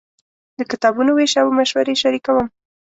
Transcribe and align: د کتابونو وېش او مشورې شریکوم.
د 0.57 0.59
کتابونو 0.71 1.11
وېش 1.13 1.33
او 1.41 1.47
مشورې 1.57 1.95
شریکوم. 2.01 2.47